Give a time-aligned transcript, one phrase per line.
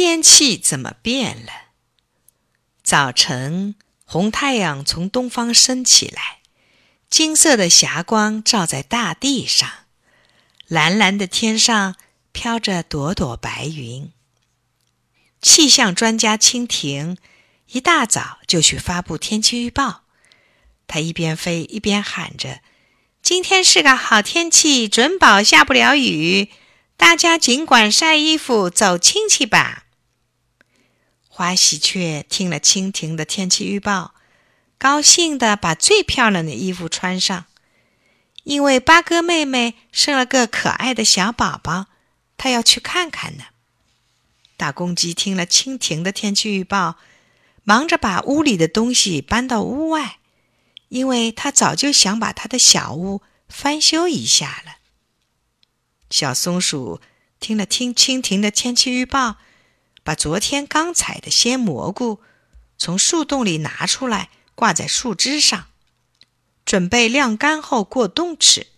[0.00, 1.50] 天气怎么变了？
[2.84, 3.74] 早晨，
[4.04, 6.38] 红太阳从东方升起来，
[7.10, 9.68] 金色的霞光照在大地上，
[10.68, 11.96] 蓝蓝的天上
[12.30, 14.12] 飘着朵朵白云。
[15.42, 17.18] 气象专家蜻蜓
[17.66, 20.04] 一大早就去发布天气预报，
[20.86, 22.60] 它一边飞一边喊着
[23.20, 26.50] ：“今天是个好天气，准保下不了雨。”
[26.96, 29.86] 大家尽管晒衣服走亲戚吧。
[31.38, 34.12] 花喜鹊听了蜻蜓的天气预报，
[34.76, 37.44] 高兴地把最漂亮的衣服穿上，
[38.42, 41.86] 因为八哥妹妹生了个可爱的小宝宝，
[42.36, 43.44] 她要去看看呢。
[44.56, 46.96] 大公鸡听了蜻蜓的天气预报，
[47.62, 50.18] 忙着把屋里的东西搬到屋外，
[50.88, 54.78] 因为他早就想把他的小屋翻修一下了。
[56.10, 57.00] 小松鼠
[57.38, 59.36] 听了听蜻蜓的天气预报，
[60.08, 62.22] 把昨天刚采的鲜蘑菇
[62.78, 65.66] 从树洞里拿出来，挂在树枝上，
[66.64, 68.68] 准备晾干后过冬吃。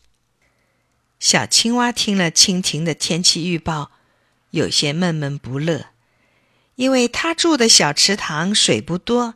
[1.20, 3.92] 小青蛙听了蜻蜓的天气预报，
[4.50, 5.90] 有些闷闷不乐，
[6.74, 9.34] 因为它住的小池塘水不多，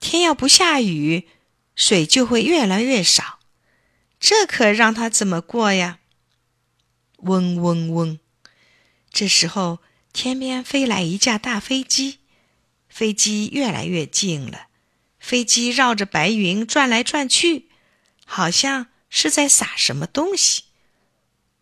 [0.00, 1.28] 天要不下雨，
[1.76, 3.38] 水就会越来越少，
[4.18, 6.00] 这可让它怎么过呀？
[7.18, 8.18] 嗡嗡嗡！
[9.12, 9.78] 这时候，
[10.12, 12.18] 天边飞来一架大飞机，
[12.88, 14.68] 飞机越来越近了。
[15.18, 17.68] 飞机绕着白云转来转去，
[18.26, 20.64] 好像是在撒什么东西。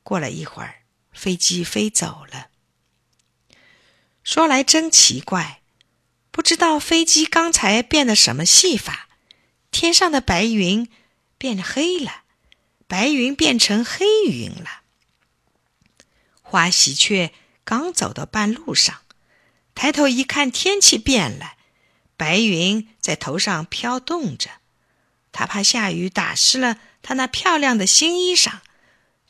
[0.02, 2.48] 过了一会儿，飞机飞走了。
[4.24, 5.60] 说来真奇怪，
[6.30, 9.08] 不知道飞机刚才变的什么戏法，
[9.70, 10.88] 天上的白云
[11.38, 12.22] 变黑了，
[12.86, 14.82] 白云变成黑云了。
[16.42, 17.32] 花喜鹊
[17.70, 19.02] 刚走到半路上，
[19.76, 21.54] 抬头一看，天气变了，
[22.16, 24.50] 白云在头上飘动着。
[25.30, 28.58] 他怕下雨打湿了他那漂亮的新衣裳，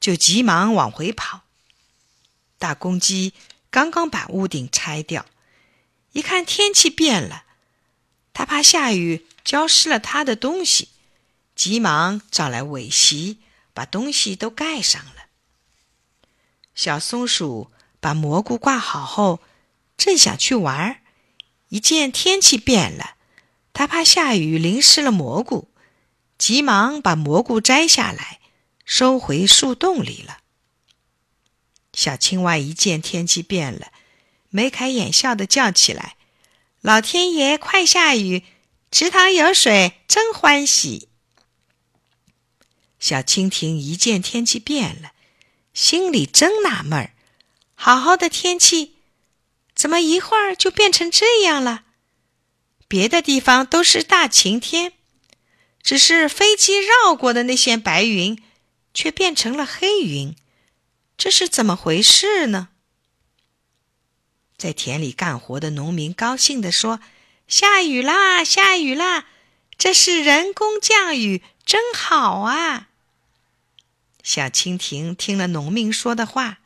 [0.00, 1.42] 就急忙往回跑。
[2.56, 3.34] 大公鸡
[3.68, 5.26] 刚刚把屋顶拆掉，
[6.12, 7.44] 一看天气变了，
[8.32, 10.88] 他怕下雨浇湿了他的东西，
[11.54, 13.40] 急忙找来苇席，
[13.74, 15.26] 把东西都盖上了。
[16.74, 17.70] 小松鼠
[18.00, 19.40] 把蘑菇挂好后，
[19.96, 21.00] 正想去玩，
[21.68, 23.16] 一见天气变了，
[23.72, 25.68] 他怕下雨淋湿了蘑菇，
[26.38, 28.40] 急忙把蘑菇摘下来，
[28.84, 30.38] 收回树洞里了。
[31.92, 33.92] 小青蛙一见天气变了，
[34.48, 36.16] 眉开眼笑的叫起来
[36.80, 38.44] ：“老天爷，快下雨！
[38.90, 41.08] 池塘有水，真欢喜！”
[42.98, 45.12] 小蜻蜓一见天气变了。
[45.72, 47.14] 心里真纳闷儿，
[47.82, 48.96] 好好的天气，
[49.74, 51.84] 怎么一会儿就变成这样了？
[52.86, 54.92] 别的地方都是大晴天，
[55.82, 58.38] 只是飞机绕过的那些白云，
[58.92, 60.36] 却变成了黑云，
[61.16, 62.68] 这是怎么回事呢？
[64.58, 67.00] 在田里干活的农民高兴地说
[67.48, 69.26] ：“下雨啦，下雨啦！
[69.78, 72.90] 这是人工降雨，真好啊！”
[74.22, 76.59] 小蜻蜓听了农民说的话，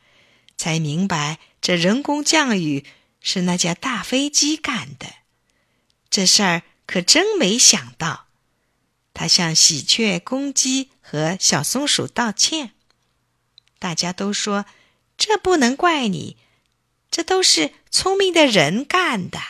[0.56, 2.84] 才明白这人工降雨
[3.20, 5.06] 是那架大飞机干的。
[6.10, 8.26] 这事儿可真没想到。
[9.12, 12.72] 他向喜鹊、公鸡和小松鼠道歉。
[13.78, 14.66] 大家都说
[15.16, 16.36] ：“这不能怪你，
[17.10, 19.40] 这都是聪明的人干的。”